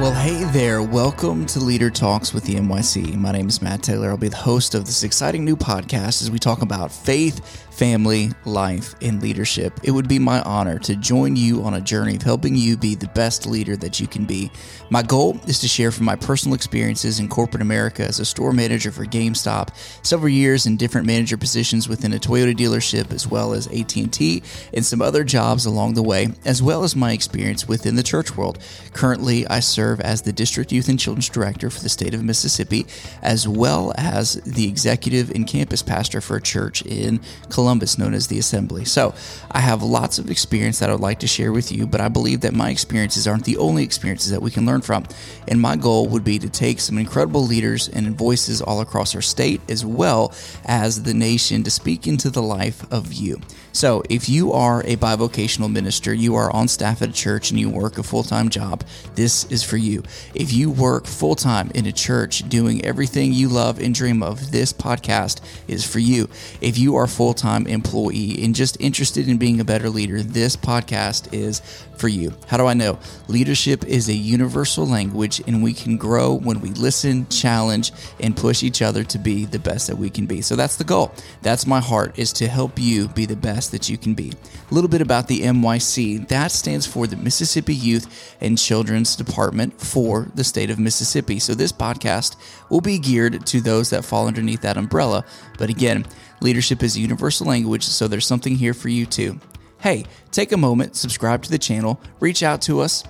Well, 0.00 0.14
hey 0.14 0.44
there. 0.44 0.82
Welcome 0.82 1.44
to 1.44 1.60
Leader 1.60 1.90
Talks 1.90 2.32
with 2.32 2.44
the 2.44 2.54
MYC. 2.54 3.16
My 3.16 3.32
name 3.32 3.48
is 3.48 3.60
Matt 3.60 3.82
Taylor. 3.82 4.08
I'll 4.08 4.16
be 4.16 4.28
the 4.28 4.36
host 4.36 4.74
of 4.74 4.86
this 4.86 5.02
exciting 5.02 5.44
new 5.44 5.56
podcast 5.56 6.22
as 6.22 6.30
we 6.30 6.38
talk 6.38 6.62
about 6.62 6.90
faith, 6.90 7.68
family, 7.70 8.30
life, 8.46 8.94
and 9.02 9.22
leadership. 9.22 9.78
It 9.82 9.90
would 9.90 10.08
be 10.08 10.18
my 10.18 10.40
honor 10.40 10.78
to 10.78 10.96
join 10.96 11.36
you 11.36 11.62
on 11.64 11.74
a 11.74 11.82
journey 11.82 12.16
of 12.16 12.22
helping 12.22 12.56
you 12.56 12.78
be 12.78 12.94
the 12.94 13.08
best 13.08 13.44
leader 13.44 13.76
that 13.76 14.00
you 14.00 14.06
can 14.06 14.24
be. 14.24 14.50
My 14.88 15.02
goal 15.02 15.38
is 15.46 15.58
to 15.60 15.68
share 15.68 15.90
from 15.90 16.06
my 16.06 16.16
personal 16.16 16.54
experiences 16.54 17.20
in 17.20 17.28
corporate 17.28 17.62
America 17.62 18.02
as 18.02 18.20
a 18.20 18.24
store 18.24 18.54
manager 18.54 18.90
for 18.90 19.04
GameStop, 19.04 19.68
several 20.02 20.30
years 20.30 20.64
in 20.64 20.78
different 20.78 21.06
manager 21.06 21.36
positions 21.36 21.90
within 21.90 22.14
a 22.14 22.18
Toyota 22.18 22.54
dealership 22.54 23.12
as 23.12 23.26
well 23.26 23.52
as 23.52 23.66
AT&T 23.66 24.42
and 24.72 24.84
some 24.84 25.02
other 25.02 25.24
jobs 25.24 25.66
along 25.66 25.92
the 25.92 26.02
way, 26.02 26.28
as 26.46 26.62
well 26.62 26.84
as 26.84 26.96
my 26.96 27.12
experience 27.12 27.68
within 27.68 27.96
the 27.96 28.02
church 28.02 28.34
world. 28.34 28.58
Currently, 28.94 29.46
I 29.48 29.60
serve 29.60 29.89
as 30.00 30.22
the 30.22 30.32
District 30.32 30.70
Youth 30.70 30.88
and 30.88 30.98
Children's 30.98 31.28
Director 31.28 31.70
for 31.70 31.82
the 31.82 31.88
state 31.88 32.14
of 32.14 32.22
Mississippi, 32.22 32.86
as 33.22 33.48
well 33.48 33.92
as 33.96 34.34
the 34.44 34.68
executive 34.68 35.30
and 35.30 35.46
campus 35.46 35.82
pastor 35.82 36.20
for 36.20 36.36
a 36.36 36.42
church 36.42 36.82
in 36.82 37.20
Columbus 37.48 37.80
Columbus 37.80 37.98
known 37.98 38.14
as 38.14 38.26
the 38.26 38.38
Assembly. 38.38 38.84
So 38.84 39.14
I 39.50 39.60
have 39.60 39.82
lots 39.82 40.18
of 40.18 40.30
experience 40.30 40.80
that 40.80 40.90
I 40.90 40.92
would 40.92 41.00
like 41.00 41.20
to 41.20 41.26
share 41.26 41.52
with 41.52 41.72
you, 41.72 41.86
but 41.86 42.00
I 42.00 42.08
believe 42.08 42.40
that 42.40 42.52
my 42.52 42.68
experiences 42.70 43.26
aren't 43.26 43.44
the 43.44 43.56
only 43.56 43.84
experiences 43.84 44.32
that 44.32 44.42
we 44.42 44.50
can 44.50 44.66
learn 44.66 44.80
from. 44.80 45.06
And 45.48 45.60
my 45.60 45.76
goal 45.76 46.08
would 46.08 46.24
be 46.24 46.38
to 46.40 46.50
take 46.50 46.80
some 46.80 46.98
incredible 46.98 47.42
leaders 47.42 47.88
and 47.88 48.18
voices 48.18 48.60
all 48.60 48.80
across 48.80 49.14
our 49.14 49.22
state 49.22 49.60
as 49.70 49.84
well 49.84 50.34
as 50.66 51.04
the 51.04 51.14
nation 51.14 51.62
to 51.62 51.70
speak 51.70 52.06
into 52.06 52.28
the 52.28 52.42
life 52.42 52.84
of 52.92 53.12
you. 53.12 53.40
So, 53.72 54.02
if 54.10 54.28
you 54.28 54.52
are 54.52 54.80
a 54.80 54.96
bivocational 54.96 55.70
minister, 55.70 56.12
you 56.12 56.34
are 56.34 56.52
on 56.52 56.66
staff 56.66 57.02
at 57.02 57.10
a 57.10 57.12
church 57.12 57.50
and 57.50 57.60
you 57.60 57.70
work 57.70 57.98
a 57.98 58.02
full 58.02 58.24
time 58.24 58.48
job, 58.48 58.82
this 59.14 59.44
is 59.44 59.62
for 59.62 59.76
you. 59.80 60.02
If 60.34 60.52
you 60.52 60.70
work 60.70 61.06
full 61.06 61.34
time 61.34 61.70
in 61.74 61.86
a 61.86 61.92
church 61.92 62.48
doing 62.48 62.84
everything 62.84 63.32
you 63.32 63.48
love 63.48 63.80
and 63.80 63.94
dream 63.94 64.22
of, 64.22 64.50
this 64.52 64.72
podcast 64.72 65.40
is 65.68 65.86
for 65.86 65.98
you. 65.98 66.28
If 66.60 66.78
you 66.78 66.96
are 66.96 67.06
full 67.06 67.34
time 67.34 67.66
employee 67.66 68.42
and 68.44 68.54
just 68.54 68.80
interested 68.80 69.28
in 69.28 69.38
being 69.38 69.60
a 69.60 69.64
better 69.64 69.90
leader, 69.90 70.22
this 70.22 70.56
podcast 70.56 71.32
is 71.32 71.60
for 72.00 72.08
you. 72.08 72.34
How 72.46 72.56
do 72.56 72.66
I 72.66 72.74
know? 72.74 72.98
Leadership 73.28 73.84
is 73.84 74.08
a 74.08 74.14
universal 74.14 74.86
language 74.86 75.42
and 75.46 75.62
we 75.62 75.74
can 75.74 75.98
grow 75.98 76.32
when 76.32 76.60
we 76.60 76.70
listen, 76.70 77.28
challenge, 77.28 77.92
and 78.18 78.36
push 78.36 78.62
each 78.62 78.80
other 78.80 79.04
to 79.04 79.18
be 79.18 79.44
the 79.44 79.58
best 79.58 79.86
that 79.88 79.96
we 79.96 80.08
can 80.08 80.24
be. 80.26 80.40
So 80.40 80.56
that's 80.56 80.76
the 80.76 80.84
goal. 80.84 81.12
That's 81.42 81.66
my 81.66 81.78
heart 81.78 82.18
is 82.18 82.32
to 82.34 82.48
help 82.48 82.78
you 82.78 83.08
be 83.08 83.26
the 83.26 83.36
best 83.36 83.70
that 83.72 83.88
you 83.88 83.98
can 83.98 84.14
be. 84.14 84.32
A 84.70 84.74
little 84.74 84.88
bit 84.88 85.02
about 85.02 85.28
the 85.28 85.42
MYC. 85.42 86.26
That 86.28 86.50
stands 86.50 86.86
for 86.86 87.06
the 87.06 87.16
Mississippi 87.16 87.74
Youth 87.74 88.36
and 88.40 88.56
Children's 88.56 89.14
Department 89.14 89.69
for 89.70 90.28
the 90.34 90.44
state 90.44 90.70
of 90.70 90.78
Mississippi. 90.78 91.38
So 91.38 91.54
this 91.54 91.72
podcast 91.72 92.36
will 92.68 92.80
be 92.80 92.98
geared 92.98 93.46
to 93.46 93.60
those 93.60 93.90
that 93.90 94.04
fall 94.04 94.26
underneath 94.26 94.60
that 94.62 94.76
umbrella. 94.76 95.24
But 95.58 95.70
again, 95.70 96.06
leadership 96.40 96.82
is 96.82 96.96
a 96.96 97.00
universal 97.00 97.46
language, 97.46 97.84
so 97.84 98.08
there's 98.08 98.26
something 98.26 98.56
here 98.56 98.74
for 98.74 98.88
you 98.88 99.06
too 99.06 99.40
hey, 99.80 100.04
take 100.30 100.52
a 100.52 100.56
moment, 100.56 100.94
subscribe 100.94 101.42
to 101.42 101.50
the 101.50 101.58
channel, 101.58 102.00
reach 102.20 102.42
out 102.42 102.62
to 102.62 102.80
us 102.80 103.04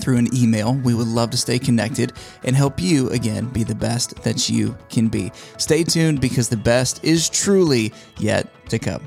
through 0.00 0.16
an 0.16 0.34
email. 0.34 0.74
We 0.74 0.94
would 0.94 1.06
love 1.06 1.30
to 1.30 1.36
stay 1.36 1.58
connected 1.58 2.14
and 2.44 2.56
help 2.56 2.80
you, 2.80 3.10
again, 3.10 3.46
be 3.46 3.62
the 3.62 3.74
best 3.74 4.16
that 4.22 4.48
you 4.48 4.76
can 4.88 5.08
be. 5.08 5.30
Stay 5.58 5.84
tuned 5.84 6.20
because 6.20 6.48
the 6.48 6.56
best 6.56 7.04
is 7.04 7.28
truly 7.28 7.92
yet 8.18 8.48
to 8.70 8.78
come. 8.78 9.06